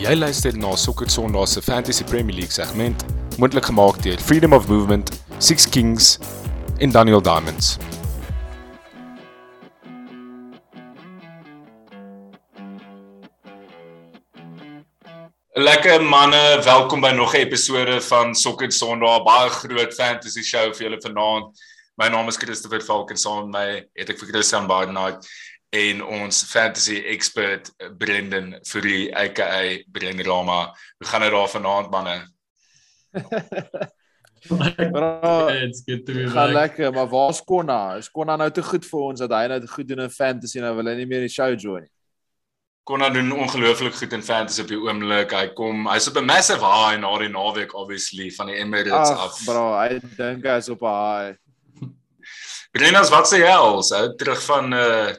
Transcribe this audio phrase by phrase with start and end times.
[0.00, 3.02] Jy luister na Sokker Sondag se Fantasy Premier League segment,
[3.36, 6.18] moontlik gemaak deur Freedom of Movement, Six Kings
[6.80, 7.76] en Daniel Diamonds.
[15.52, 20.88] Lekker manne, welkom by nog 'n episode van Sokker Sondag, baie groot fantasy show vir
[20.88, 21.52] julle vanaand.
[22.00, 25.26] My naam is Christopher Falk en saam met my het ek vir Christian Barnard
[25.70, 29.50] en ons fantasy expert Brendan vir die aka
[29.92, 30.74] Brendan Rama.
[30.98, 32.16] Hoe gaan dit daar vanaand manne?
[34.48, 36.76] Bro, It's good to be gaan back.
[36.76, 37.96] lekker, maar waar's Konna?
[37.96, 40.72] Is Konna nou te goed vir ons dat hy nou goed doen in fantasy nou
[40.78, 41.90] wil hy nie meer die show join nie.
[42.88, 45.34] Konna doen ongelooflik goed in fantasy op die oomblik.
[45.36, 49.18] Hy kom, hy's op 'n massive high na die naweek obviously van die Emirates Ag,
[49.28, 49.40] af.
[49.44, 51.36] bro, hy dink hy's op 'n high.
[52.72, 55.12] Brendan, wat sê jy als ou terug van uh,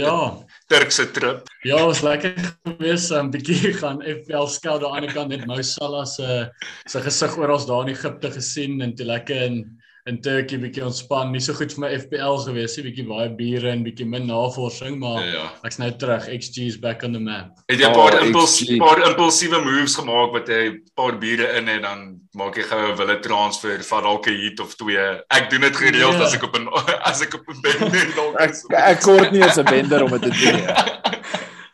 [0.00, 1.48] Ja, Turkse trip?
[1.66, 2.34] ja, was lekker
[2.64, 3.10] geweest.
[3.10, 6.48] 'n um, bietjie gaan FPL scout aan die ander kant net Mo Salah se
[6.86, 11.30] se gesig oral daar in Egipte gesien en toe lekker in in Turkey bietjie ontspan.
[11.32, 14.98] Nie so goed vir my FPL geweest nie, bietjie baie biere en bietjie min navorsing,
[14.98, 15.50] maar Ja, ja.
[15.64, 16.24] ek's nou terug.
[16.38, 17.58] XG is back on the map.
[17.68, 18.78] Het jy 'n Oh, paar impuls XG.
[18.78, 22.92] paar impulsiewe moves gemaak wat jy 'n paar biere in en dan maak jy gou
[22.92, 25.20] 'n wille transfer van dalk 'n heat of twee.
[25.30, 26.22] Ek doen dit gereeld Ja.
[26.24, 26.68] as ek op 'n
[27.10, 28.40] as ek op 'n bed lê dalk.
[28.40, 30.66] Ek ek kort nie eens 'n bender om dit te doen nie.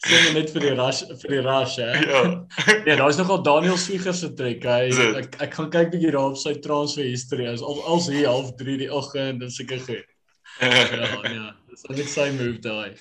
[0.06, 1.90] Sien net vir die rush vir die rush, hè.
[2.06, 2.22] Ja.
[2.88, 4.64] Ja, daar's nogal Daniel Swieger se trek.
[4.64, 7.48] Hy Is ek, ek gaan kyk bietjie daar op sy transfer history.
[7.50, 10.04] Hy's al als hier half 3 die oggend, dis seker goed.
[10.56, 11.48] Ja, ja.
[11.68, 12.96] Dis net sy move daai.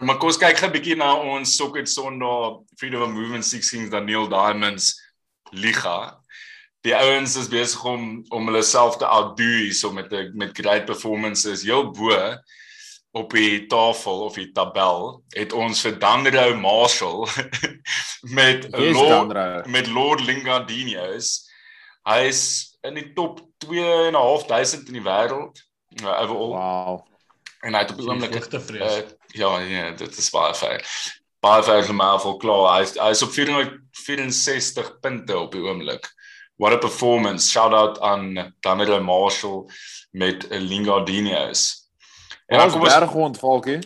[0.00, 3.90] Maar kom ons kyk gou 'n bietjie na ons Sokker Sondag Freedom of Movement 16
[3.90, 4.94] Daniel Diamonds
[5.50, 6.14] liga.
[6.86, 10.86] Die ouens is besig om om hulle self te outdo hierso met 'n met great
[10.86, 11.66] performances.
[11.66, 12.14] Heel bo
[13.12, 17.26] op die tafel of die tabel het ons vir Danrou Marshall
[18.38, 19.62] met Yes, Lord Danro.
[19.70, 21.48] met Lord Lingardinios.
[22.06, 22.42] Hy is
[22.86, 25.58] in die top 2.500 in die wêreld
[26.02, 27.00] uh, overall Wow.
[27.66, 28.36] en hy het op die oomblik.
[28.72, 29.02] Uh,
[29.36, 30.86] ja, ja, dit is baie ver.
[31.44, 32.66] Baie ver vir my vol klaar.
[32.78, 36.06] Hy is, hy is op 464 punte op die oomblik.
[36.60, 37.48] What a performance.
[37.50, 39.66] Shout out aan Danilo Marshall
[40.12, 41.79] met Lingardinios.
[42.50, 43.78] En dan kom ons berghond valkie.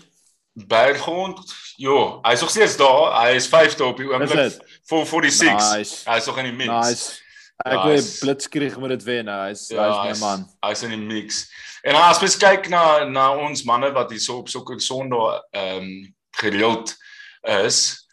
[0.54, 1.40] Berghond.
[1.76, 3.10] Jo, hy is nog steeds daar.
[3.20, 4.32] Hy is 5de op die Is oomblik.
[4.32, 4.80] dit?
[4.88, 5.76] 446.
[5.76, 6.10] Nice.
[6.10, 6.70] Hy is nog in die mix.
[6.88, 7.22] Nice.
[7.64, 7.86] Ek Nice.
[7.88, 9.24] weet Blitzkrieg moet dit wen.
[9.24, 9.40] nou.
[9.48, 10.46] Hy's Ja, hy's my man.
[10.60, 11.44] Hy's in die mix.
[11.82, 16.14] En as mens kyk na na ons manne wat hierso op sokker Sondag ehm um,
[16.40, 16.94] gereeld
[17.42, 18.06] is,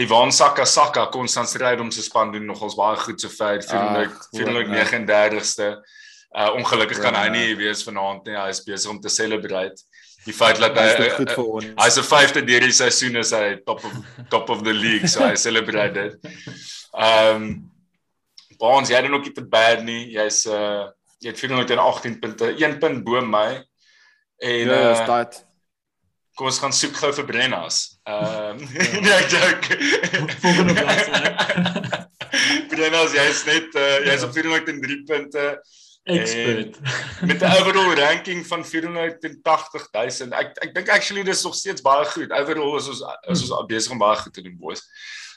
[0.00, 4.28] Ivan Saka Saka konstant stryd om sy span doen nogals baie goed so ver Ag,
[4.36, 5.70] 439ste.
[6.36, 7.32] Uh ongelukkig kan hy Ja.
[7.32, 8.34] nie wees vanaand nie.
[8.36, 9.80] Hy is besig om te celebrate.
[10.26, 11.64] Die feit dat hy dit goed vir ons.
[11.78, 13.92] Hy's 'n vyfde deur die seisoen is hy top of
[14.30, 16.14] top of the league, so hy celebrate dit.
[16.94, 17.70] Ehm um,
[18.58, 20.10] Baans, jy doen ook nie te bad nie.
[20.12, 20.88] Jy's uh
[21.20, 23.64] jy het 418 punte, 1 punt bo my.
[24.42, 25.44] En Ja, is uh, dit.
[26.36, 27.98] kom ons gaan soek gou vir Brennas.
[28.06, 28.56] Ehm
[29.02, 29.78] nee, ek joke.
[30.44, 31.10] Volgende bladsy.
[32.70, 35.46] Brennas, jy's net uh, jy's op 403 punte
[36.08, 36.78] Expert.
[37.28, 40.32] met 'n overall ranking van 480000.
[40.32, 42.32] Ek ek dink actually dis nog steeds baie goed.
[42.32, 44.82] Overall is ons is ons besig om baie goed te doen, boys.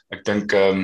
[0.10, 0.84] Ek dink ehm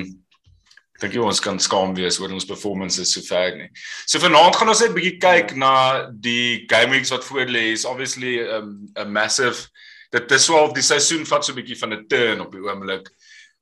[0.94, 3.70] ek dink jy ons kan skaam wees oor ons performances sover nie.
[4.06, 7.72] So vanaand gaan ons net 'n bietjie kyk na die game weeks wat voor lê.
[7.72, 9.68] Is obviously 'n um, 'n massive
[10.10, 13.08] dit is swaar die seisoen vat so 'n bietjie van 'n turn op die oomblik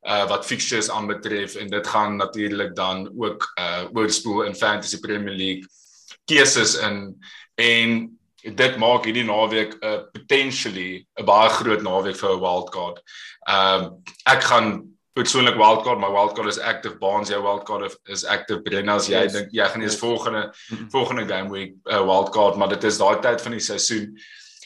[0.07, 5.35] uh wat fixtures aanbetref en dit gaan natuurlik dan ook uh oorspoel in Fantasy Premier
[5.35, 5.67] League
[6.27, 7.17] keuses in
[7.57, 8.19] en
[8.57, 13.01] dit maak hierdie naweek 'n uh, potentially 'n baie groot naweek vir 'n wildcard.
[13.49, 14.69] Ehm um, ek gaan
[15.17, 19.07] persoonlik wildcard, my wildcard is active Baans, jou wildcard is active Brennas.
[19.09, 19.33] Jy Yes.
[19.33, 20.01] dink jy gaan eers Yes.
[20.01, 20.89] volgende Mhm.
[20.91, 24.17] volgende game week 'n uh, wildcard, maar dit is daai tyd van die seisoen.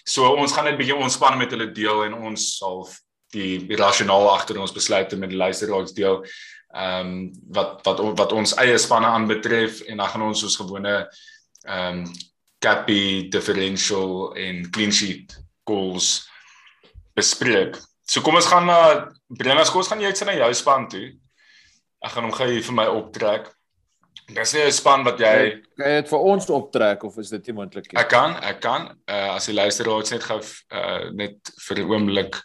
[0.05, 2.89] So ons gaan net 'n bietjie ontspan met hulle deel en ons sal
[3.33, 6.25] die, rasionaal agter ons besluite met die luisteraars deel.
[6.75, 11.09] Ehm um, wat wat wat ons eie spanne aanbetref en dan gaan ons soos gewone
[11.67, 12.11] ehm um,
[12.61, 15.33] cappy differential en clean sheet
[15.65, 16.29] goals
[17.17, 17.79] bespreek.
[18.05, 18.81] So kom ons gaan na
[19.29, 21.07] Brennas, kom ons gaan jy uit na jou span toe.
[22.05, 23.49] Ek gaan hom gou hier vir my optrek.
[24.31, 27.47] Dis nie 'n span wat jy Kan jy dit vir ons optrek of is dit
[27.47, 28.01] nie moontlik nie?
[28.01, 28.97] Ek kan, ek kan.
[29.09, 32.37] Uh as die luisteraars net gou uh net vir 'n oomblik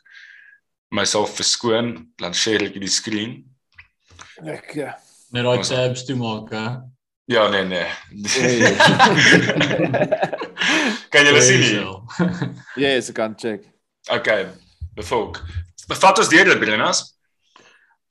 [0.91, 3.43] myself verskoon, dan share ek die skerm.
[4.45, 4.95] Ek ja.
[5.31, 6.94] Net daai tabs toe maak, hè.
[7.25, 7.85] Ja, nee nee.
[8.21, 8.75] Hey.
[11.09, 11.81] kan julle sien nie?
[12.75, 13.65] Yes, ek kan check.
[14.13, 14.45] Okay.
[14.95, 15.41] Bevolk.
[15.89, 17.01] Bevat ons deur dit Brennas.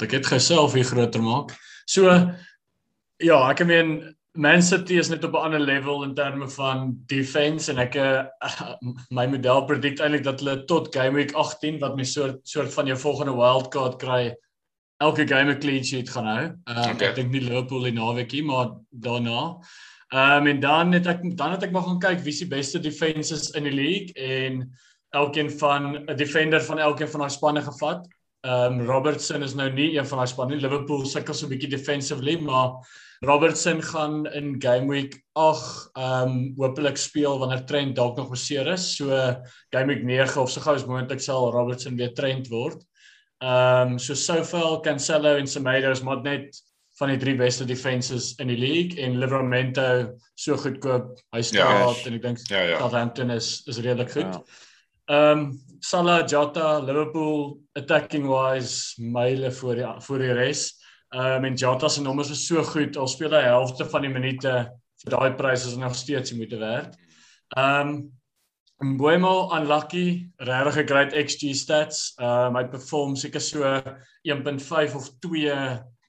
[0.02, 1.54] ek dit geself hier groter maak.
[1.86, 2.10] So
[3.22, 3.96] ja, ek meen
[4.34, 7.94] Man City is net op 'n ander level in terme van defense en ek
[9.14, 12.90] my model predict eintlik dat hulle tot game week 18 wat my soort soort van
[12.90, 14.34] jou volgende wildcard kry
[15.04, 16.44] elke game 'n clean sheet gaan hou.
[16.44, 17.08] Um, okay.
[17.08, 19.60] Ek dink nie Liverpool die naweekie maar daarna.
[20.14, 22.80] Ehm um, en dan het ek dan het ek maar gaan kyk wie se beste
[22.80, 24.68] defenses in die league en
[25.14, 28.06] elkeen van 'n defender van elkeen van daai spanne gevat.
[28.44, 30.56] Ehm um, Robertson is nou nie een van daai spanne.
[30.56, 32.70] Liverpool sukkel so 'n bietjie defensively, maar
[33.24, 38.66] Robertson gaan in game week 8 ehm um, hopelik speel wanneer Trent dalk nog beseer
[38.66, 38.96] is.
[38.96, 39.06] So
[39.70, 42.84] game week 9 of so gou as moontlik sal Robertson weer Trent word.
[43.42, 46.62] Ehm um, so Sofel, Cancelo en Semedo is maar net
[46.98, 49.86] van die drie beste defenses in die league en Livramento
[50.38, 51.16] so goedkoop.
[51.34, 52.78] Hy staat ja, en ek dink ja, ja.
[52.78, 54.38] Southampton is is redelik goed.
[54.38, 54.44] Ja.
[55.10, 55.52] Ehm um,
[55.84, 60.68] Salah, Jota, Liverpool attacking wise myle voor die voor die res.
[61.12, 64.12] Ehm um, en Jota se nommers is so goed al speel hy helfte van die
[64.14, 64.54] minute
[65.04, 66.94] vir daai pryse is nog steeds die moeite werd.
[67.58, 67.98] Ehm um,
[68.84, 72.12] Mbuemo unlucky, regtig 'n great XG stats.
[72.20, 73.64] Ehm um, hy perform seker so
[74.28, 75.56] 1.5 of 2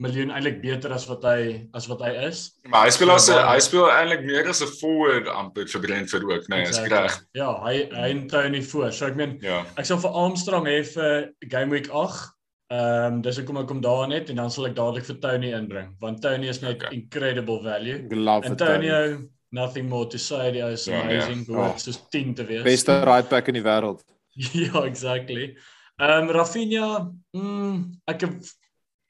[0.03, 1.39] miljoen eintlik beter as wat hy
[1.77, 2.43] as wat hy is.
[2.67, 6.47] Maar hy speel as hy speel eintlik meer as 'n forward amper vir Brentford ook,
[6.51, 7.15] nee, is reg.
[7.37, 8.91] Ja, hy hy en Tony voor.
[8.91, 9.63] So ek meen ja.
[9.77, 12.31] ek sal vir Armstrong hê vir game week 8.
[12.73, 15.53] Ehm um, dis hoekom ek kom daar net en dan sal ek dadelik vir Tony
[15.53, 16.97] inbring want Tony is net okay.
[16.97, 18.03] incredible value.
[18.11, 19.29] Antonio Tony.
[19.55, 20.51] Nothing more to say.
[20.51, 21.45] He is ja, amazing.
[21.47, 21.69] Ja.
[21.69, 21.77] Oh.
[21.79, 22.63] Soos 10 te wees.
[22.67, 24.03] Beste right back in die wêreld.
[24.65, 25.55] ja, exactly.
[25.95, 26.87] Ehm um, Rafinha,
[27.31, 27.75] mm,
[28.11, 28.53] ek het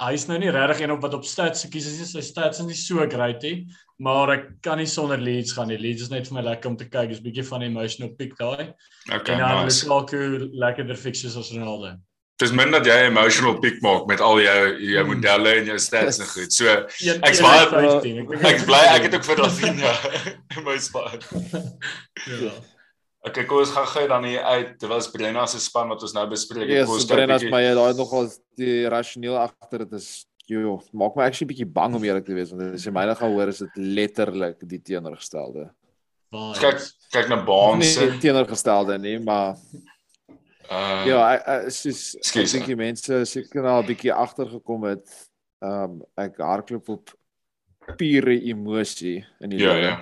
[0.03, 2.12] hy's nou nie regtig een op wat op stats gekies is.
[2.13, 3.56] Sy stats is nie so great nie,
[4.06, 5.80] maar ek kan nie sonder Leeds gaan nie.
[5.81, 7.09] Leeds is net vir my lekker om te kyk.
[7.09, 8.74] Dis 'n bietjie van emotional pick daai.
[9.09, 9.88] Okay, en dan nice.
[9.88, 11.95] Lukaku lekkerder fixtures as Ronaldo.
[12.42, 15.14] Dis min dat jy 'n emotional pick maak met al jou jou hmm.
[15.14, 16.52] modelle en jou stats en goed.
[16.52, 17.64] So ek's baie
[18.52, 19.94] ek bly ek het ook vir Rafinha
[20.58, 21.20] in my span.
[22.44, 22.52] ja.
[23.26, 24.76] Okay, kom ons gaan gou dan hier uit.
[24.80, 26.84] Dit was Brenna se span wat ons nou bespreek het.
[26.84, 28.28] Yes, Brenna se baie daai nogal
[28.60, 32.52] die rasioneel agter dit is jo, maak my actually bietjie bang om eerlik te wees
[32.54, 35.70] want as jy my nou gaan hoor is dit letterlik die teenoorgestelde.
[36.60, 36.84] Kyk
[37.16, 39.56] kyk na Baans se teenoorgestelde nie, maar
[40.71, 45.06] uh ja, ek is ek dink die mense seker nou 'n bietjie agtergekom het.
[45.62, 47.13] Um ek hardloop op
[47.97, 49.91] pure emosie in die ja, lewe.
[49.94, 50.00] Ja.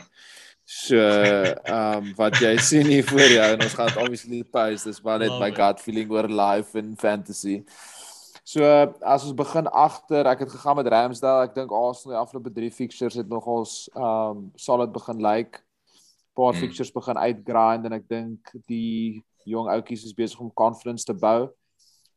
[0.63, 4.87] So, ehm um, wat jy sien hier voor jou en ons gaan dit obviously pause.
[4.87, 7.63] Dis maar net my gut feeling oor life and fantasy.
[8.43, 8.63] So,
[9.01, 11.49] as ons begin agter, ek het gegaan met Ramsdale.
[11.49, 15.51] Ek dink Arsenal die afgelope 3 fixtures het nogals ehm um, solid begin lyk.
[15.51, 15.63] Like.
[16.33, 16.63] Paar hmm.
[16.63, 21.49] fixtures begin uitgrind en ek dink die jong ouetjies is besig om confidence te bou.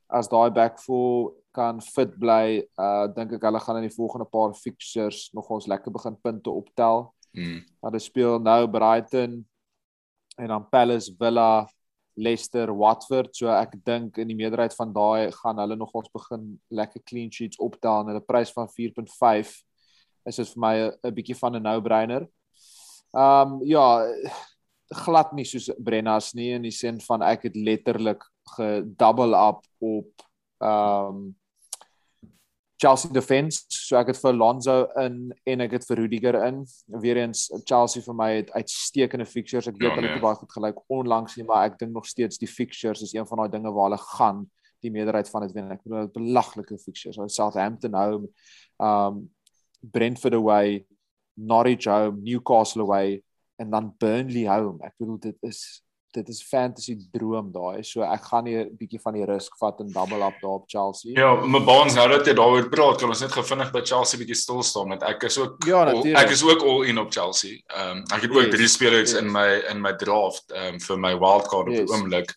[0.08, 4.28] As daai back four kan fit bly, uh dink ek hulle gaan in die volgende
[4.31, 7.08] paar fixtures nogals lekker begin punte optel.
[7.37, 7.62] Mm.
[7.84, 9.40] Hulle speel nou Brighton
[10.37, 11.67] en dan Palace, Villa,
[12.17, 13.34] Leicester, Watford.
[13.37, 17.32] So ek dink in die meerderheid van daai gaan hulle nog ons begin lekker clean
[17.32, 19.52] sheets optel en hulle prys van 4.5
[20.26, 22.26] is dit vir my 'n bietjie van 'n no-brainer.
[23.14, 24.05] Um ja,
[24.94, 28.23] glad nie soos Brennas nie in die sin van ek het letterlik
[28.56, 30.27] gedouble up op
[30.63, 31.34] um
[32.77, 36.58] Chelsea defense, so ek het vir Lonzo in en ek het vir Rudiger in.
[37.01, 39.70] Weerens Chelsea vir my het uitstekende fixtures.
[39.70, 40.25] Ek weet ja, hulle het nee.
[40.27, 43.41] baie goed gelyk onlangs nie, maar ek dink nog steeds die fixtures is een van
[43.41, 44.44] daai dinge waar hulle gaan
[44.84, 45.72] die meerderheid van dit wen.
[45.72, 47.17] Ek bedoel belaglike fixtures.
[47.17, 48.29] Hulle Southampton home,
[48.77, 49.25] um
[49.81, 50.84] Brentford away,
[51.37, 53.22] Norwich home, Newcastle away
[53.56, 54.79] en dan Burnley home.
[54.84, 55.82] Ek bedoel dit is
[56.17, 57.82] dit is fantasy droom daai.
[57.84, 60.65] So ek gaan nie 'n bietjie van die risk vat en double up daar op
[60.67, 61.13] Chelsea.
[61.13, 64.39] Ja, my baans nou dat jy daaroor praat, kan ons net gevinnig by Chelsea bietjie
[64.39, 67.60] stil staan met ek is ook ja, all, ek is ook all in op Chelsea.
[67.67, 69.20] Ehm um, ek het ook yes, drie spelers yes.
[69.20, 71.81] in my in my draft ehm um, vir my wildcard yes.
[71.81, 72.36] op die oomblik.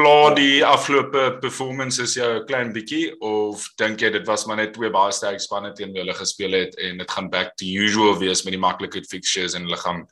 [0.00, 0.34] Pla ja.
[0.34, 4.90] die afgelope performances jou 'n klein bietjie of dink jy dit was maar net twee
[4.90, 8.44] baie sterk spanne teen wie hulle gespeel het en dit gaan back to usual wees
[8.44, 10.06] met die maklike fixtures en hulle gaan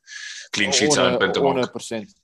[0.53, 1.73] clean sheets aan punte maak.
[1.73, 2.17] 100%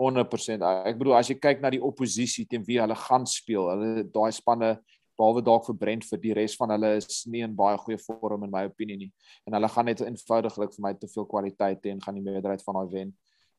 [0.00, 0.64] 100%.
[0.88, 4.32] Ek bedoel as jy kyk na die oppositie teen wie hulle gaan speel, hulle daai
[4.32, 4.78] spanne
[5.20, 8.52] behalwe dalk vir Brentford, die res van hulle is nie in baie goeie vorm in
[8.52, 9.10] my opinie nie.
[9.44, 12.64] En hulle gaan net eenvoudiglik vir my te veel kwaliteit hê en gaan die meerderheid
[12.64, 13.12] van daai wen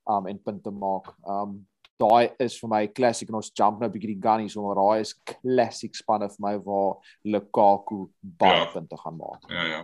[0.10, 1.12] um en punte maak.
[1.29, 1.60] Um
[2.01, 5.01] daai is vir my classic en ons jump nou 'n bietjie die gunnies om daai
[5.01, 8.72] is classic spanne vir my waar Lukaku baie ja.
[8.74, 9.46] punte gaan maak.
[9.50, 9.84] Ja ja.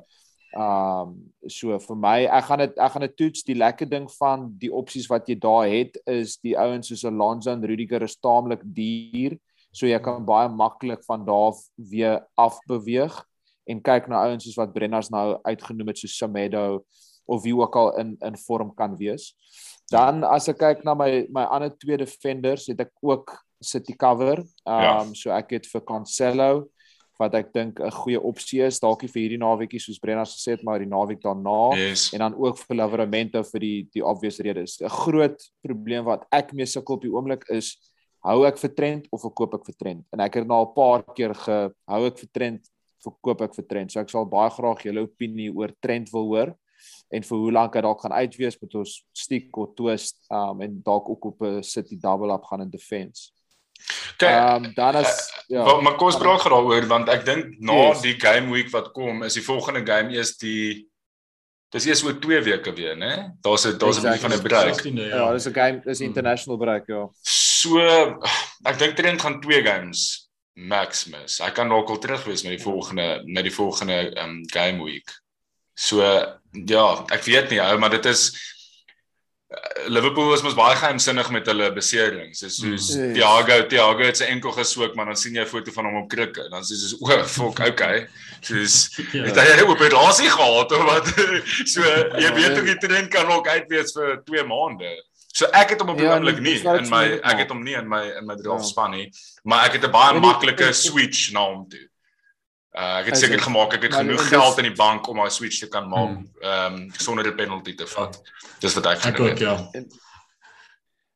[0.58, 4.08] Ehm um, so vir my ek gaan dit ek gaan dit toets die lekker ding
[4.16, 8.18] van die opsies wat jy daar het is die ouens soos Alonso en Rudiger is
[8.18, 9.38] taamlik duur.
[9.72, 13.20] So jy kan baie maklik van daar weer afbeweeg
[13.68, 16.86] en kyk na ouens soos wat Brenners nou uitgenoem het soos Samedo
[17.28, 19.34] of wie ook al in in vorm kan wees.
[19.92, 24.44] Dan as ek kyk na my my ander twee defenders, het ek ook City cover.
[24.68, 25.14] Ehm um, ja.
[25.16, 26.68] so ek het vir Cancelo
[27.18, 30.64] wat ek dink 'n goeie opsie is dalk vir hierdie naweekie soos Brenner gesê het
[30.64, 32.14] maar die naweek daarna yes.
[32.14, 34.78] en dan ook vir Livramento vir die die obvious redes.
[34.82, 37.78] 'n Groot probleem wat ek mee sukkel op die oomblik is
[38.22, 40.06] hou ek vir Trent of verkoop ek vir Trent?
[40.14, 42.70] En ek het nou al 'n paar keer gehou ek vir Trent,
[43.04, 43.92] verkoop ek vir Trent.
[43.92, 46.56] So ek sal baie graag julle opinie oor Trent wil hoor
[47.10, 50.82] en vir hoe lank hy dalk gaan uitwees met ons stiek of twist um en
[50.84, 53.32] dalk ook op 'n City double up gaan in defense.
[54.18, 55.64] Ehm um, dan is uh, ja.
[55.64, 58.02] Maar, maar kom ons praat daaroor want ek dink na yes.
[58.02, 60.88] die game week wat kom is die volgende game eers die
[61.68, 63.36] Dis eers oor 2 weke weer, né?
[63.44, 64.84] Daar's 'n daar's 'n bietjie van 'n break.
[64.84, 66.08] Ja, ja dis 'n game, dis hmm.
[66.08, 67.10] international break, ja.
[67.22, 67.80] So
[68.64, 71.38] ek dink Trent gaan 2 games max miss.
[71.44, 75.12] Hy kan dalk al terug wees met die volgende met die volgende um, game week.
[75.76, 76.02] So
[76.52, 78.32] ja, ek weet nie, ou, maar dit is
[79.48, 82.42] Eh, Liverpool was mos baie geheimsinnig met hulle beserings.
[82.44, 83.14] Dis soos mm.
[83.16, 86.10] Thiago, Thiago het sy enkel geswik, maar dan sien jy 'n foto van hom op
[86.12, 86.50] krikke.
[86.52, 88.02] Dan sê jy soos o, fuck, okay.
[88.44, 89.24] Soos ja.
[89.24, 91.08] het hy 'n operasie gehad of wat?
[91.74, 91.80] so
[92.20, 94.92] jy weet hoe die trend kan ook uitwees vir 2 maande.
[95.32, 97.78] So ek het hom op die ja, oomblik nie in my ek het hom nie
[97.80, 98.72] in my in my draft ja.
[98.74, 99.08] span nie,
[99.48, 101.87] maar ek het 'n baie maklike switch na hom toe.
[102.76, 104.28] Uh, ek het seker gemaak ek het genoeg dis...
[104.30, 106.28] geld in die bank om my switch te kan maak hmm.
[106.42, 108.20] ehm um, sonder 'n penalty te vat.
[108.60, 109.40] Dis wat ek gedoen het.
[109.40, 109.56] Ja.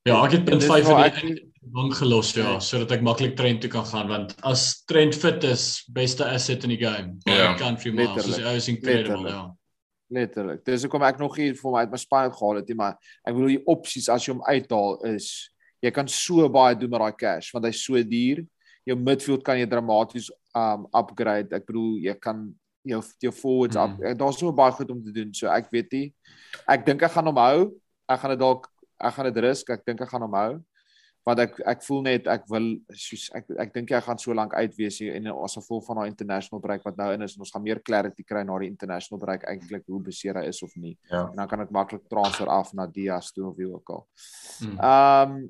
[0.03, 0.87] Ja, ek het punt 5
[1.21, 5.13] in die bank gelos ja, sodat ek maklik Trent toe kan gaan want as Trent
[5.15, 7.19] fit is, beste asset in die game.
[7.29, 8.25] Ja, country miles.
[8.25, 9.43] Dis is incredible, ja.
[10.11, 10.65] Letterlik.
[10.65, 13.53] Dis hoekom ek nog hier vir my uit my span gehaal het, maar ek bedoel
[13.53, 15.29] die opsies as jy hom uithaal is
[15.81, 18.41] jy kan so baie doen met daai cash want hy's so duur.
[18.87, 21.53] Jou midfield kan jy dramaties um upgrade.
[21.55, 22.49] Ek bedoel jy kan
[22.87, 23.83] jou jou forwards mm.
[24.01, 24.17] up.
[24.17, 25.33] Daar's so baie goed om te doen.
[25.37, 26.07] So ek weet nie.
[26.69, 27.69] Ek dink ek gaan hom hou.
[28.09, 28.67] Ek gaan dit dalk
[29.01, 29.69] ek gaan dit risk.
[29.73, 30.51] Ek dink ek gaan hom hou.
[31.21, 34.55] Want ek ek voel net ek wil soos ek ek dink jy gaan so lank
[34.57, 37.53] uitwees hier en as gevolg van daai international break wat nou in is en ons
[37.53, 40.95] gaan meer clarity kry na die international break eintlik hoe beseer hy is of nie.
[41.11, 41.27] Ja.
[41.29, 44.05] En dan kan ek maklik transfer af na Diaz toe of wie ook al.
[44.65, 44.77] Mm.
[44.81, 45.41] Um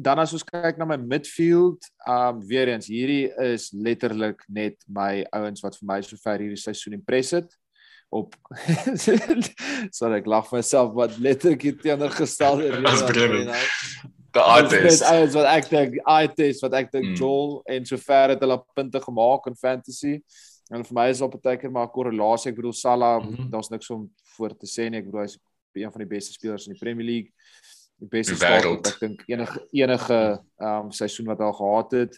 [0.00, 5.24] dan as ons kyk na my midfield, um weer eens hierdie is letterlik net my
[5.36, 7.50] ouens wat vir my sover hierdie seisoen impress het
[8.10, 8.34] op
[9.98, 13.52] sorry ek lag myself wat letterlik teenoorgestelde as Bremen.
[14.30, 15.02] Die artist.
[15.02, 17.18] Is wat ek dink artist wat ek dink mm.
[17.18, 20.16] Joel en sover het hulle punte gemaak in fantasy.
[20.70, 22.50] En vir my is op 'n teken maar korrelasie.
[22.50, 23.50] Ek bedoel Salah, mm -hmm.
[23.50, 25.02] daar's niks om voor te sê nie.
[25.02, 25.38] Ek bedoel hy's
[25.74, 27.30] een van die beste spelers in die Premier League
[28.00, 30.20] die beste start ek dink enige enige
[30.60, 32.16] ehm um, seisoen wat hy gehad het.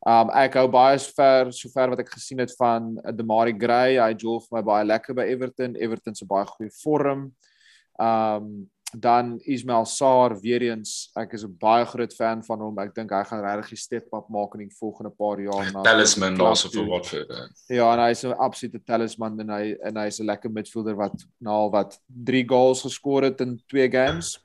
[0.00, 3.98] Ehm um, ek hou baie ver sover wat ek gesien het van uh, Demari Gray.
[4.00, 5.76] Hy jol vir my baie lekker by Everton.
[5.76, 7.30] Everton se baie goeie vorm.
[8.00, 11.10] Ehm um, dan Ismail Sarr weer eens.
[11.14, 12.78] Ek is 'n baie groot fan van hom.
[12.78, 15.82] Ek dink hy gaan regtig 'n step up maak in die volgende paar jaar na
[15.82, 17.26] Talisman daarso vir wat vir.
[17.68, 21.68] Ja, en hy's 'n absolute talisman en hy en hy's 'n lekker midfielder wat na
[21.68, 24.38] wat 3 goals geskor het in 2 games.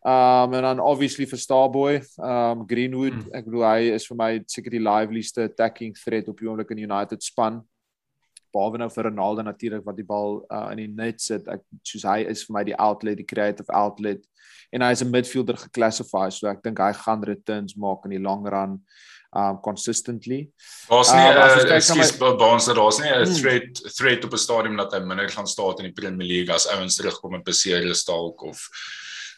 [0.00, 3.34] Um en dan obviously vir Starboy, um Greenwood, hmm.
[3.36, 6.86] ek bedoel hy is vir my seker die liveliest attacking threat op die oomblik in
[6.86, 7.60] United span.
[8.50, 11.44] Behalwe nou vir Ronaldo natuurlik wat die bal uh, in die net sit.
[11.46, 14.24] Ek soos hy is vir my die outlet, die creative outlet
[14.72, 18.24] en hy is 'n midfielder geklassifiseer, so ek dink hy gaan returns maak in die
[18.24, 18.80] long run
[19.30, 20.48] um consistently.
[20.90, 23.36] Ons nie uh, ekskuus Baans dat ons nie 'n hmm.
[23.36, 26.66] threat threat op 'n stadium dat hy minder gaan staan in die Premier League as
[26.66, 28.42] ouens terugkom en beseer is dalk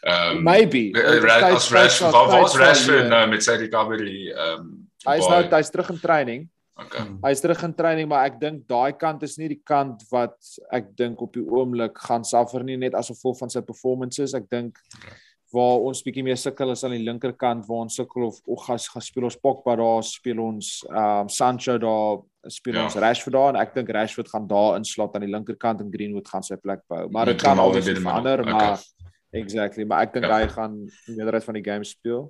[0.04, 0.92] of Um, Maybe.
[0.96, 5.98] As Rashford, was Rashford nou met sy recovery um Hy is nou hy's terug in
[5.98, 6.42] training.
[6.78, 7.04] Okay.
[7.22, 10.34] Hy is terug in training, maar ek dink daai kant is nie die kant wat
[10.74, 14.34] ek dink op die oomblik gaan suffer nie net as gevolg van sy performances.
[14.38, 15.16] Ek dink okay.
[15.54, 19.06] waar ons bietjie meer sukkel is aan die linkerkant waar ons sukkel of Ogas gaan
[19.06, 22.88] speel ons Pogba daar, speel ons um Sancho daar, speel ja.
[22.88, 26.30] ons Rashford daar en ek dink Rashford gaan daar inslot aan die linkerkant en Greenwood
[26.30, 27.04] gaan sy plek bou.
[27.10, 29.01] Maar dit kan alweer verander, maar okay.
[29.32, 30.42] Exactly, maar ek dink ja.
[30.42, 32.26] hy gaan die meerderheid van die games speel.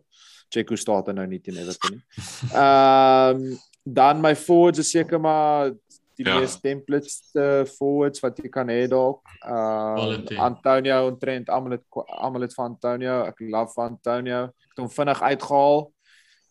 [0.53, 2.03] Checo staat er nou nie teen Everton nie.
[2.53, 5.73] Ehm um, dan my forwards is seker maar
[6.15, 6.37] die ja.
[6.39, 9.25] mees templates uh, forwards wat jy kan hê dalk.
[9.43, 13.17] Ehm uh, Antonio en Trent, almal het almal het van Antonio.
[13.27, 14.45] Ek love van Antonio.
[14.53, 15.83] Ek het hom vinnig uitgehaal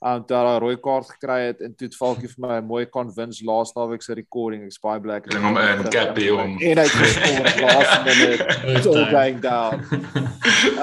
[0.01, 2.85] um toe hy rooi kaart gekry het en toe het Falkie vir my 'n mooi
[2.89, 6.87] convince laaste naweek se recording ek's baie bly bring hom in Cappy om en hy
[6.89, 8.43] het laaste minute
[8.75, 9.85] it's all going down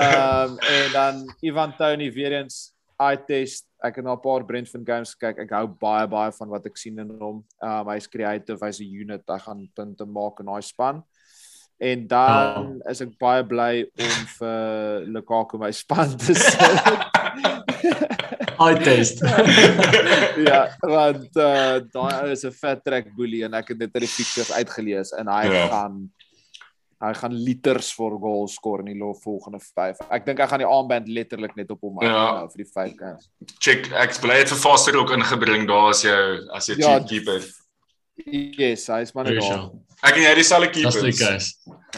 [0.06, 3.66] um en dan Ivan Tony weer eens eye test.
[3.84, 5.38] Ek het na 'n paar Brentford games gekyk.
[5.38, 7.44] Ek hou baie baie van wat ek sien in hom.
[7.62, 9.22] Um hy's creative, hy's 'n unit.
[9.26, 11.04] Hy gaan punte maak in daai span.
[11.80, 12.90] En dan oh.
[12.90, 16.58] is ek baie bly om vir Lukaku my span te sit.
[18.64, 19.22] eye test.
[20.48, 24.14] ja, want uh, daai is 'n fat track bully en ek het dit uit die
[24.16, 25.58] pictures uitgelees en hy yeah.
[25.58, 25.66] Ja.
[25.74, 25.98] gaan
[26.98, 30.00] hy gaan liters vir goal skoor in die loop volgende 5.
[30.10, 32.10] Ek dink hy gaan die armband letterlik net op hom ja.
[32.40, 33.28] nou vir die 5 kans.
[33.62, 36.22] Check, ek bly dit vir Foster ook ingebring daar as jou
[36.58, 37.46] as jy ja, cheap keeper.
[38.26, 39.68] Yes, hy is maar net daar.
[40.08, 41.48] Ek en jy dieselfde keepers.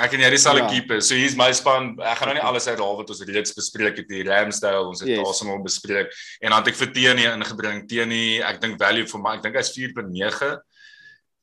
[0.00, 0.68] Ek en jy dieselfde ja.
[0.72, 1.08] keepers.
[1.08, 1.92] So hier's my span.
[2.00, 5.12] Ek gaan nou nie alles uithaal wat ons reeds bespreek het hier Ramsdale, ons het
[5.12, 5.22] yes.
[5.24, 7.84] Arsenal bespreek en dan het ek vir Tierney ingebring.
[7.90, 10.52] Tierney, ek dink value vir my, ek dink hy's 4.9.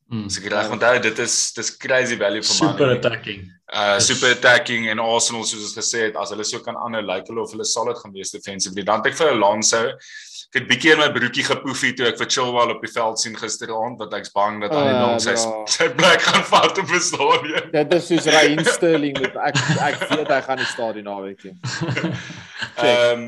[0.07, 0.25] Mm.
[0.31, 2.73] So ek reg onthou dit is dis crazy value vir my.
[2.73, 3.47] Super attacking.
[3.67, 7.09] Uh super attacking en Arsenal soos ons gesê het as hulle so kan aanhou lyk
[7.09, 8.85] like hulle of hulle solid gaan wees defensively.
[8.87, 9.83] Dan het ek vir Alonso
[10.47, 13.33] ek het bietjie in my broekie gepoefie toe ek vir Chilwell op die veld sien
[13.35, 15.49] gisteraand wat ek's bang dat hy dalk sy ja.
[15.67, 17.67] sy plek gaan vat op die stadion.
[17.75, 19.59] Dit is soos Raheem Sterling met ek
[19.89, 21.57] ek weet hy gaan die stadion naweek nie.
[22.87, 23.27] Ehm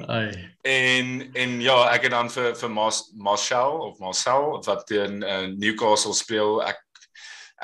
[0.70, 1.12] en
[1.44, 6.16] en ja, ek het dan vir vir Mas, Marshall of Marcel wat teen uh, Newcastle
[6.16, 6.62] speel.
[6.64, 6.80] Ek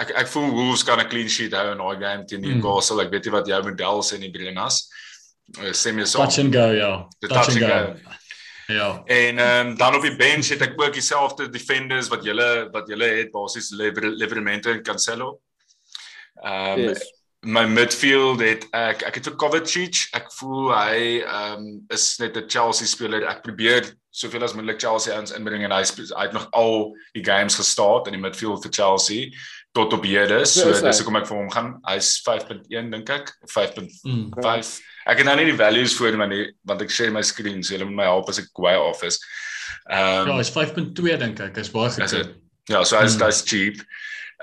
[0.02, 2.60] ek ek voel Wolves kan 'n clean sheet hou in daai game teen hmm.
[2.60, 2.98] Newcastle.
[2.98, 3.06] Mm.
[3.06, 4.86] Ek weet nie wat jou model sê in die Brenas.
[5.60, 6.20] Uh, sê my so.
[6.20, 7.08] Touch and go, ja.
[7.22, 7.68] Touch, touch and go.
[7.68, 8.16] go.
[8.68, 9.02] Ja.
[9.06, 12.88] En ehm um, dan op die bench het ek ook dieselfde defenders wat julle wat
[12.88, 15.40] julle het basies Livermento en Cancelo.
[16.42, 17.04] Ehm um, yes.
[17.46, 20.08] my midfield het ek ek het vir Kovacic.
[20.18, 23.28] Ek voel hy ehm um, is net 'n Chelsea speler.
[23.30, 27.24] Ek probeer soveel as moontlik Chelsea ons inbring en hy hy het nog al die
[27.24, 29.30] games gestart in die midfield vir Chelsea
[29.76, 30.40] tot op hierde.
[30.48, 31.72] So dis hoekom ek vir hom gaan.
[31.90, 33.34] Hy's 5.1 dink ek.
[33.52, 34.08] 5.5.
[34.08, 34.32] Mm.
[35.06, 37.76] Ek het nou nie die values voor my nie want ek share my screen so
[37.76, 39.20] hulle moet my help as ek kwai off is.
[39.92, 41.60] Ehm um, Ja, is 5.2 dink ek.
[41.62, 42.36] Is baie goed.
[42.72, 43.48] Ja, so hy's mm.
[43.52, 43.84] cheap.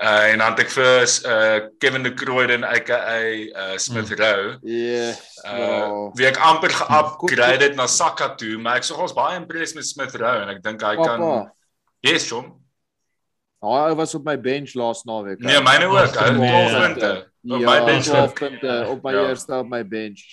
[0.01, 4.21] Uh en dan het ek vir uh Kevin de Kruiden aka uh Smith mm.
[4.21, 4.57] Rowe.
[4.69, 5.11] Ja.
[5.49, 9.77] Uh wie ek amper ge-upgrade het na Saka toe, maar ek sê ons baie impressed
[9.77, 11.49] met Smith Rowe en ek dink hy kan
[12.03, 12.62] Yes, John.
[13.63, 15.39] Hy was op my bench laas naweek.
[15.39, 16.17] Nee, myne ook.
[16.19, 17.11] Hy het 12 punte.
[17.47, 19.27] Op my bench 12 punte op my ja.
[19.29, 20.23] eerste op my bench.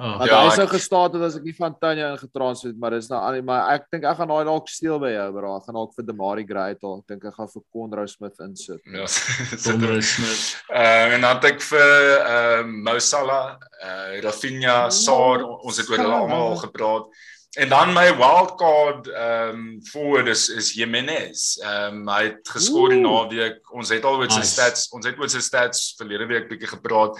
[0.00, 0.22] Oh.
[0.24, 3.18] Ja, hy sou gestaan het as ek nie van Tanya ingetransfer het, maar dis nou
[3.20, 5.56] aan maar ek dink ek gaan daai dalk steel by jou, bro.
[5.58, 7.00] Ek gaan dalk vir Demari Great al.
[7.02, 8.80] Ek dink ek gaan vir Conroy Smith insit.
[8.86, 9.08] Ja.
[9.66, 10.44] Conroy Smith.
[10.70, 15.90] Uh, en dan ek vir ehm uh, Mo Salah, eh uh, Rafinha, Saar, ons het
[15.90, 17.10] oor hulle almal gepraat.
[17.58, 21.56] En dan my wildcard ehm um, forward is is Jimenez.
[21.58, 23.58] Ehm um, hy het geskor die naweek.
[23.74, 24.52] Ons het al oor sy nice.
[24.52, 27.18] stats, ons het oor sy stats verlede week bietjie gepraat.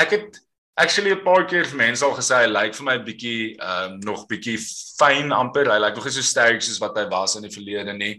[0.00, 0.40] Ek het
[0.80, 4.00] actually 'n paar keer vir mense al gesê hy lyk vir my bietjie ehm um,
[4.00, 4.56] nog bietjie
[4.96, 5.68] fyn amper.
[5.68, 8.14] Hy lyk nog nie so sterk soos wat hy was in die verlede nie.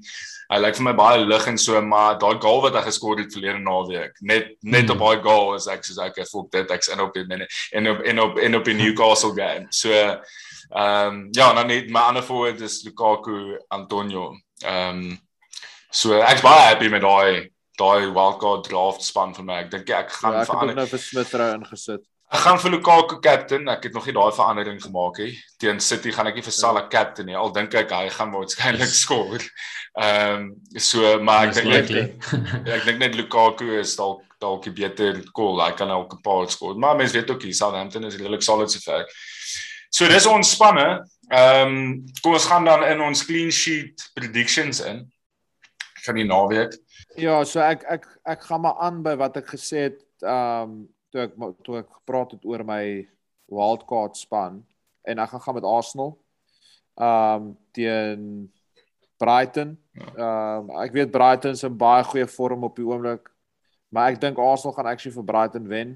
[0.47, 3.33] Hy lyk vir my baie lig en so, maar daai goal wat hy geskor het
[3.35, 4.95] verlede naweek, net net hmm.
[4.95, 7.91] op daai goal is ek soos ek voel dit ek's in op die minute en
[7.91, 9.67] op en op en op die Newcastle game.
[9.75, 14.33] So ehm um, ja, dan net my ander forward is Lukaku Antonio.
[14.63, 15.19] Ehm um,
[15.91, 19.63] so ek's baie happy met daai daai wildcard draft span vir my.
[19.65, 20.73] Ek dink ek gaan ja, ek verander.
[20.73, 22.05] Ek het nou vir Smith rou ingesit.
[22.27, 23.69] Ek gaan vir Lukaku captain.
[23.71, 25.37] Ek het nog nie daai verandering gemaak nie.
[25.63, 26.89] Teen City gaan ek nie vir Salah ja.
[26.91, 27.37] captain nie.
[27.39, 29.43] Al dink ek hy gaan waarskynlik skoor.
[29.97, 31.93] Ehm um, so maar ek dink net
[32.75, 35.61] ek dink net Lukaku is dalk dalk 'n beter call.
[35.63, 36.75] Hy kan ook 'n paar skoor.
[36.75, 39.07] Maar mense weet ook hier Southampton is redelik solid so ver.
[39.89, 41.07] So dis ons spanne.
[41.31, 45.07] Ehm um, kom ons gaan dan in ons clean sheet predictions in
[46.03, 46.75] van die naweek.
[47.15, 50.77] Ja, so ek ek ek gaan maar aan by wat ek gesê het ehm um,
[51.17, 52.83] toe ek toe ek gepraat het oor my
[53.51, 54.61] wildcard span
[55.07, 56.17] en ek gaan gaan met Arsenal.
[56.97, 58.51] Ehm um, teen
[59.17, 59.77] Brighton.
[59.91, 60.11] Ja.
[60.15, 63.31] Ehm um, ek weet Brighton is in baie goeie vorm op die oomblik.
[63.89, 65.95] Maar ek dink Arsenal gaan actually vir Brighton wen.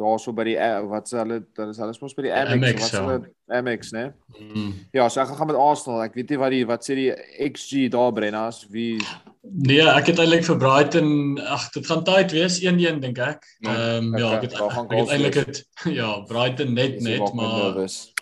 [0.00, 2.94] Daarso by die eh, wat se hulle dan is hulle mos by die Amex wat
[2.94, 3.18] se ja.
[3.58, 4.06] Amex, né?
[4.38, 4.70] Mm.
[4.96, 6.00] Ja, so ek gaan gaan met Arsenal.
[6.06, 7.10] Ek weet nie wat die wat sê die
[7.50, 8.96] XG daar Brennas wie
[9.42, 11.08] Nee, ek het eintlik vir Brighton,
[11.50, 13.42] ag, dit gaan tyd wees 1-1 dink ek.
[13.66, 15.58] Ja, ehm um, ja, ek het, ek het eintlik het
[15.98, 17.74] ja, Brighton net net maar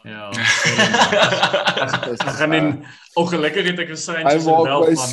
[0.09, 0.31] Ja.
[2.25, 2.71] Ek gaan in
[3.21, 5.11] ongelukkig het ek gesê jy sou wel van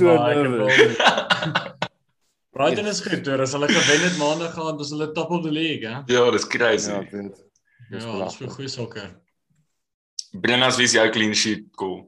[2.55, 5.43] Brighton is goed, hoor, as hulle gewen het maandag gaan, dan is hulle top of
[5.43, 6.05] the league, hè.
[6.09, 6.89] Ja, dis crazy.
[6.91, 7.43] Ja, dit.
[7.91, 9.11] Ja, dis vir goeie sokker.
[10.31, 12.07] Brennas wie is jou clean sheet cool?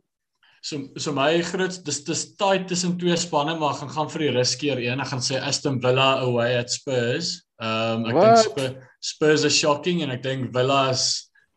[0.61, 4.33] So so my groot dis dis tight tussen twee spanne maar gaan gaan vir die
[4.35, 4.99] riskier een.
[4.99, 7.37] Ek gaan sê Aston Villa away at Spurs.
[7.61, 11.05] Ehm um, ek dink Spurs, Spurs is shocking en ek dink Villa is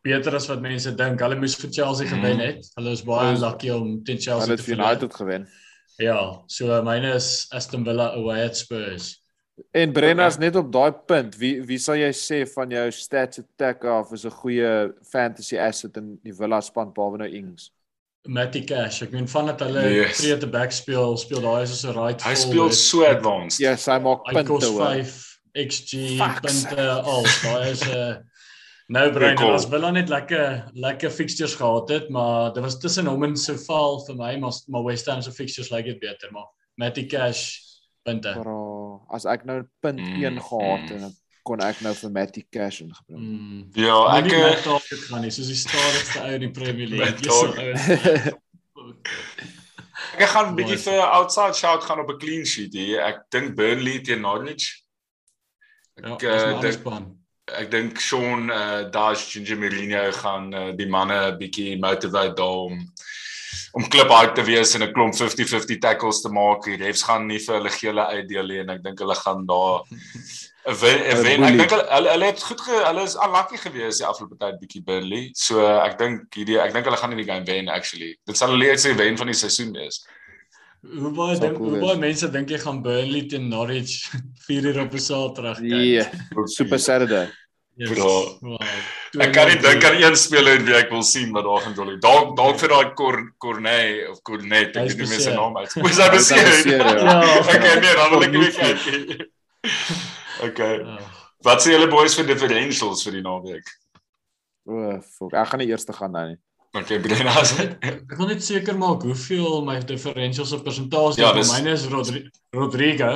[0.03, 1.19] beter as wat mense dink.
[1.23, 2.45] Hulle moes vir Chelsea gewen mm.
[2.47, 2.71] het.
[2.79, 4.79] Hulle is baie lucky om teen Chelsea te wen.
[4.79, 5.51] Hulle het United gewen.
[6.01, 9.13] Ja, so myne is Aston Villa away at Spurs.
[9.71, 10.47] En Brenna's okay.
[10.47, 14.25] net op daai punt, wie wie sal jy sê van jou stats attack af is
[14.25, 14.71] 'n goeie
[15.11, 17.69] fantasy asset in die Villa span behalwe nou Ings?
[18.25, 19.01] Matty Cash.
[19.03, 20.17] Ek meen van dat hulle yes.
[20.17, 22.21] three te back speel, speel daai is so 'n right.
[22.23, 23.59] Hy speel so advanced.
[23.59, 24.79] Ja, yes, hy maak punte hoor.
[24.79, 25.17] 5
[25.67, 27.27] XG punte al.
[27.43, 28.23] Daai is 'n
[28.87, 29.53] nou brein cool.
[29.53, 33.99] as Villa net lekker lekker fixtures gehad het, maar dit was tussen hom en Sofal
[34.07, 37.59] vir my, maar maar West Ham se fixtures lyk like dit beter, maar Matty Cash
[38.03, 38.33] punte.
[38.39, 40.95] Bro, as ek nou punt 1 mm, gehad mm.
[40.95, 43.23] en kon ek nou vir Matty Cash ingebring.
[43.23, 43.63] Mm.
[43.75, 47.19] Ja, ek het dalk gegaan nie, soos die stadigste ou in die Premier League.
[50.23, 53.01] ek gaan 'n bietjie vir outside shout gaan op 'n clean sheet hier.
[53.03, 54.69] Ek dink Burnley teen Norwich.
[55.99, 57.01] Ek ja, uh,
[57.59, 62.79] ek dink Sean uh, Dash Ginger Mourinho gaan uh, die manne 'n bietjie motivate daarom
[63.73, 66.63] om klip uit te wees en 'n klomp 50-50 tackles te maak.
[66.63, 69.83] Die refs gaan nie vir hulle gele uitdeel nie en ek dink hulle gaan daar
[70.65, 71.43] 'n wen.
[71.43, 74.83] Ek dink hulle hulle het goed ge, hulle is unlucky gewees die afgelope tyd bietjie
[74.85, 75.29] Burnley.
[75.35, 78.15] So ek dink hierdie ek dink hulle gaan nie die game wen actually.
[78.25, 80.03] Dit sal hulle eerste wen van die seisoen wees.
[80.83, 84.09] Hoe baie dink hoe baie mense dink jy gaan Burnley teen Norwich
[84.47, 85.71] 4 uur op 'n Saterdag kyk?
[85.71, 86.03] Nee,
[86.45, 87.29] Super Saturday.
[87.75, 87.89] Yes.
[87.97, 88.61] Wow.
[89.17, 91.95] Ek kan nie dink aan een speler wie ek wil sien wat daar gaan jolly.
[91.97, 92.93] Dalk dalk vir daai
[93.41, 95.73] Cornet of Cornet, ek weet nie meer sy naam uit.
[95.73, 96.37] Hoe sou dit sê?
[96.69, 97.17] Ja.
[97.53, 99.23] Ek ken nie, dan wil ek nie kyk.
[100.43, 100.81] Okay.
[101.43, 103.69] Wat sê julle boys vir differentials vir die naweek?
[104.63, 105.35] O, oh, fuck.
[105.35, 106.39] Ek gaan nie eers te gaan nou nie.
[106.73, 107.53] Okay, Brenas.
[107.85, 112.23] ek wil net seker maak hoeveel my differentials op persentasie ja, myne is Rodri
[112.55, 113.11] Rodrigo.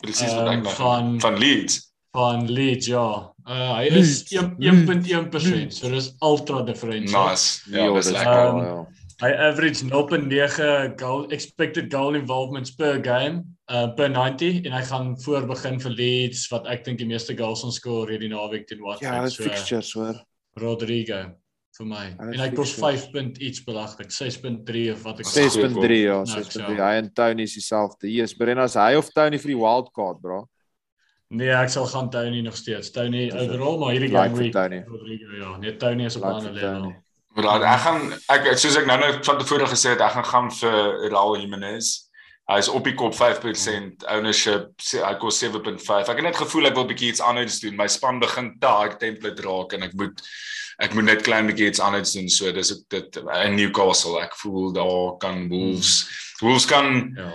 [0.00, 3.32] Presies wat ek um, van van Leeds van Leeds ja.
[3.46, 7.30] Uh, hy is 1.1%, so dis ultra differential.
[7.30, 7.62] Nice.
[7.70, 8.48] Ja, dis lekker.
[8.50, 8.80] Um, ja.
[9.20, 15.12] Hy average 0.9 goal expected goal involvements per game uh per 90 en hy gaan
[15.22, 18.82] voor begin vir Leeds wat ek dink die meeste goals gaan skoor hierdie naweek teen
[18.82, 19.06] Watford.
[19.06, 20.18] Ja, dis so, fixtures hoor.
[20.58, 21.20] Rodrigo
[21.78, 22.04] vir my.
[22.08, 23.10] Ja, en hy kos 5.
[23.38, 26.64] iets belaglik, 6.3 of wat ek 6.3 ja, 6.3.
[26.64, 28.08] Nou, hy en Tony is dieselfde.
[28.10, 30.42] Hier is Brennas hy of Tony vir die wild card, bro.
[31.30, 32.90] Nee, ek sal gaan Tony nog steeds.
[32.90, 34.58] Tony overall maar hierdie game week.
[34.90, 36.92] Rodrigo ja, net Tony is op 'n ander level.
[37.38, 40.50] Maar ek gaan ek soos ek nou net van tevore gesê het, ek gaan gaan
[40.50, 42.09] vir Raul Jimenez.
[42.50, 44.72] Hy is op die kop 5% ownership.
[44.90, 46.10] Hy kos 7.5.
[46.10, 47.76] Ek het net gevoel ek wil bietjie iets anders doen.
[47.78, 50.24] My span begin taak template raak en ek moet
[50.80, 52.26] ek moet net klein bietjie iets anders doen.
[52.32, 54.18] So dis ek dit in Newcastle.
[54.24, 56.46] Ek voel daar kan Wolves hmm.
[56.48, 57.30] Wolves kan ja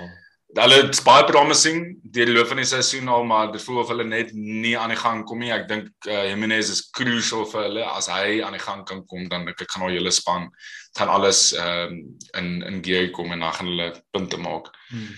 [0.62, 1.80] hulle het baie promising
[2.16, 4.94] deur die loop van die seisoen al maar dit voel of hulle net nie aan
[4.94, 5.52] die gang kom nie.
[5.52, 7.86] Ek dink uh, Jimenez is crucial vir hulle.
[7.86, 10.50] As hy aan die gang kan kom dan ek gaan al julle span
[10.96, 12.02] gaan alles ehm um,
[12.40, 14.72] in in gear kom en dan gaan hulle punte maak.
[14.90, 15.16] Hmm.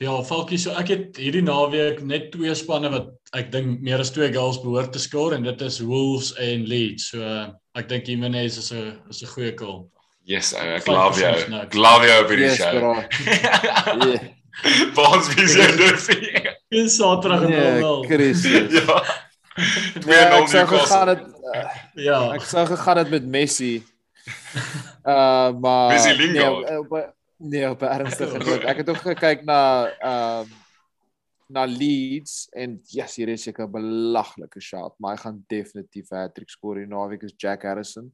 [0.00, 4.14] Ja, Falkie, so ek het hierdie naweek net twee spanne wat ek dink meer as
[4.16, 7.10] twee goals behoort te skoor en dit is Wolves en Leeds.
[7.12, 9.90] So uh, ek dink Jimenez is 'n is 'n goeie goal.
[10.24, 11.36] Yes, ek glo jou.
[11.68, 12.96] Glo jou vir die yes, show.
[14.08, 14.39] yeah.
[14.96, 16.54] Waar wie se Duffy?
[16.68, 18.04] Dis Saterdag en nee, al.
[18.04, 18.82] Christus.
[18.86, 20.06] Ja.
[20.06, 21.64] Nee, ek sou gegaan het uh,
[21.98, 22.20] Ja.
[22.32, 23.82] Ek sou gegaan het met Messi.
[25.04, 26.68] Uh maar Messi Lingard.
[26.68, 28.64] Nee, op, nee, op ernstige noot.
[28.64, 29.60] Ek het ook gekyk na
[29.98, 30.58] ehm uh,
[31.50, 36.22] na Leeds en yes, hier is seker 'n belaglike shot, maar hy gaan definitief 'n
[36.22, 38.12] hat-trick skoor in naweek is Jack Harrison.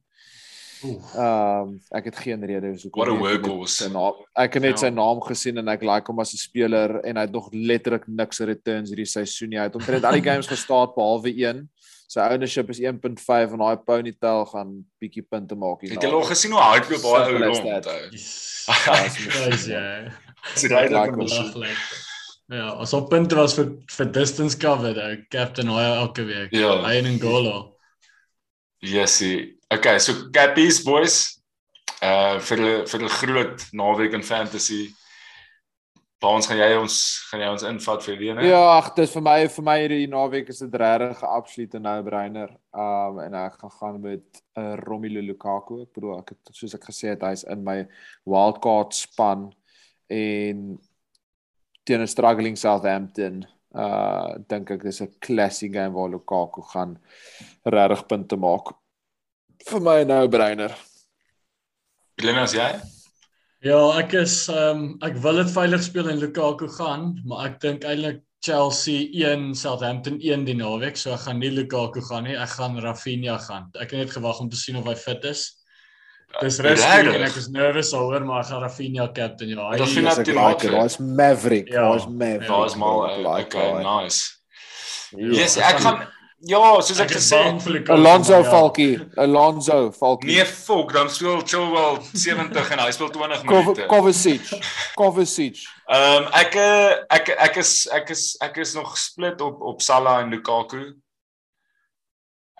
[0.83, 3.89] Ehm um, ek het geen rede hoekom What a workhorse.
[4.33, 4.87] Ek het net ja.
[4.87, 8.07] sy naam gesien en ek like hom as 'n speler en hy het nog letterlik
[8.07, 9.59] niks returns hierdie seisoen nie.
[9.59, 11.69] Hy het omtrent al die games gestaan behalwe een.
[12.07, 15.91] Sy ownership is 1.5 en daai ponytail gaan bietjie punte maak hier.
[15.91, 17.89] Het jy al gesien hoe hard loop baie ou rond?
[19.67, 20.11] Ja.
[20.55, 21.27] Sy ry daar kom
[22.47, 26.53] Ja, as op punte was vir vir distance cover, daai captain hy elke week.
[26.55, 26.77] Ja.
[26.85, 27.76] Hy en Ngolo.
[28.81, 29.57] Yesie.
[29.73, 31.37] Okay, so Cappies boys.
[32.01, 34.93] Uh vir vir 'n groot naweek in fantasy.
[36.21, 36.95] Waar ons gaan jy ons
[37.29, 38.45] gaan jy ons invat vir die ene?
[38.45, 42.49] Ja, ag, dit vir my vir my hierdie naweek is dit regtig 'n absolute no-brainer.
[42.73, 45.81] Um en ek gaan gaan met uh, Romelu Lukaku.
[45.81, 47.87] Ek bedoel ek het soos ek gesê het, hy's in my
[48.25, 49.53] wildcard span
[50.09, 50.79] en
[51.83, 53.45] teen 'n struggling Southampton.
[53.75, 56.97] Uh dink ek dis 'n classic game waar Lukaku gaan
[57.65, 58.73] regtig punte maak
[59.65, 60.75] vir my nou breiner.
[62.17, 62.69] Glenas jy?
[63.65, 67.59] Ja, ek is ehm um, ek wil dit veilig speel en Lukaku gaan, maar ek
[67.61, 72.37] dink eintlik Chelsea 1 Southampton 1 die naweek, so ek gaan nie Lukaku gaan nie,
[72.37, 73.71] ek gaan Rafinha gaan.
[73.75, 75.56] Ek het net gewag om te sien of hy fit is.
[76.41, 79.69] Dis rustig en ek is nervous oor maar ek gaan Rafinha captain ja.
[79.71, 82.09] Hy is net like daar's Maverick, daar's ja.
[82.09, 82.51] Maverick.
[82.51, 84.35] Daar's mal okay, nice.
[85.15, 86.05] Yes, ek gaan
[86.45, 90.29] Ja, soos ek, ek gesê het, Alonso Falkie, Alonso Falkie.
[90.29, 93.87] Nee, fok, dan speel Chilwell 70 en hy speel 20 minute.
[93.89, 94.51] Kovacic.
[94.99, 95.63] Kovacic.
[95.89, 96.59] Ehm um, ek
[97.17, 100.83] ek ek is ek is ek is nog split op op Salah en Lukaku.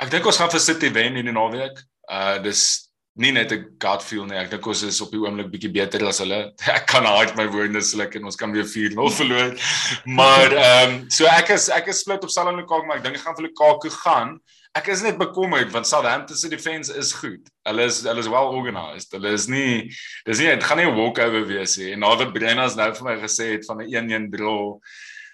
[0.01, 1.77] Ek dink ons gaan vir City wen in die naweek.
[2.09, 2.86] Uh dis
[3.17, 4.37] nie net 'n gut feel nie.
[4.37, 6.53] Ek dink ons is op die oomblik bietjie beter as hulle.
[6.77, 9.55] Ek kan hard my woorde sluk en ons kan weer 4-0 verloor.
[10.05, 13.03] maar ehm um, so ek is ek is split op Salah en Lukaku, maar ek
[13.03, 14.37] dink ek gaan vir Lukaku gaan.
[14.77, 17.41] Ek is net bekommerd want Southampton se defense is goed.
[17.65, 19.11] Hulle is hulle is well organized.
[19.11, 19.89] Hulle is nie
[20.25, 21.93] dis nie dit gaan nie 'n walkover wees nie.
[21.93, 24.77] En nadat Brenna's nou vir my gesê het van 'n 1-1 draw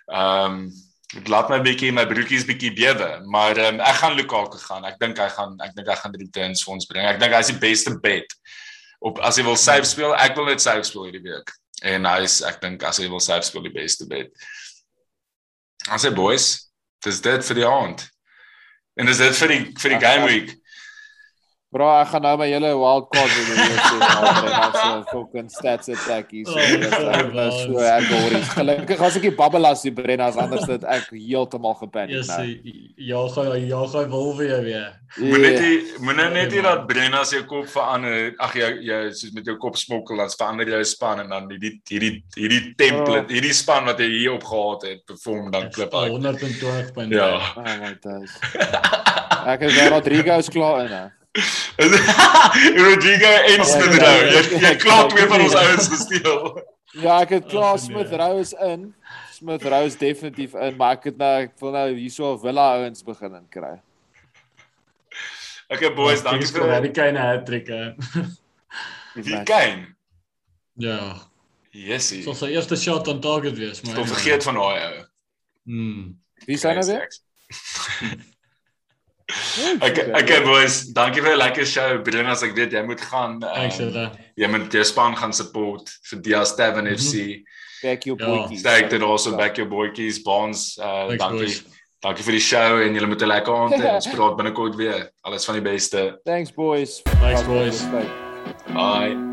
[0.08, 0.72] ehm um,
[1.14, 4.86] Dit laat my bietjie my broekies bietjie bewe, maar um, ek gaan Lukaku gaan.
[4.90, 7.06] Ek dink hy gaan ek dink hy gaan drie tens vir ons bring.
[7.06, 8.34] Ek dink hy is die beste bet.
[9.04, 11.54] Op as hy wil safe speel, ek wil net safe speel hierdie week.
[11.86, 14.34] En hy is ek dink as hy wil safe speel die beste bet.
[15.92, 16.50] As hy boys,
[17.06, 18.08] dis dit vir die aand.
[18.98, 20.54] En dis dit vir die vir die game week.
[21.74, 25.48] Bro, ek gaan nou my hele wild card doen en sê maar dan so fucking
[25.50, 26.46] stats attack hier.
[26.46, 26.58] So
[27.56, 28.52] so ek hoor dit.
[28.60, 32.44] Gelukkig as ek die babbelas die Brennas anders dit ek heeltemal gepaniek nou.
[33.02, 34.92] Ja, ja, ja, ja, wil weer weer.
[35.18, 38.30] Moenie net moenie net hier dat Brennas jou kop verander.
[38.38, 41.74] Ag jy jy soos met jou kop smokkel dan verander jy span en dan hierdie
[41.90, 46.14] hierdie hierdie template, hierdie span wat jy hier op gehad het, perform dan klip uit.
[46.14, 47.18] 120 punte.
[47.18, 47.34] Ja.
[47.58, 48.30] Oh my god.
[49.58, 51.22] Ek het Rodriguez klaar in.
[52.78, 54.26] Rodrigo en Smith Rowe.
[54.30, 56.44] Jy jy klaar twee van ons ouens gesteel.
[57.02, 58.92] Ja, ek het klaar Smith Rowe is in.
[59.34, 63.02] Smith Rowe is definitief in, maar ek het nou ek wil nou hierso Villa ouens
[63.08, 63.74] begin in kry.
[65.74, 67.72] Okay boys, dankie vir die kleine hat-trick.
[69.16, 69.96] Wie Kane?
[70.82, 71.00] Ja.
[71.74, 72.22] Yesie.
[72.22, 74.04] So sy eerste shot on target wees, maar.
[74.04, 75.02] Ek vergeet van daai ou.
[75.66, 76.06] Hmm.
[76.46, 77.10] Wie sien nou weer?
[79.82, 82.02] Ek ek het boys, dankie vir 'n lekker show.
[82.04, 83.40] Bring as ek weet jy moet gaan.
[83.40, 84.12] Thanks um, Ella.
[84.36, 87.00] Jy moet jou span gaan support vir Dias Tavern mm -hmm.
[87.00, 87.44] FC.
[87.84, 88.26] Back your ja.
[88.28, 88.62] boykies.
[88.62, 90.78] Thank you also back your boykies bonds.
[90.80, 91.46] Uh Thanks, dankie.
[91.46, 91.64] Boys.
[92.04, 93.94] Dankie vir die show en julle moet 'n lekker aand hê.
[93.98, 95.12] Ons praat binnekort weer.
[95.22, 96.20] Alles van die beste.
[96.24, 97.02] Thanks boys.
[97.20, 97.84] Thanks boys.
[98.74, 99.33] Bye.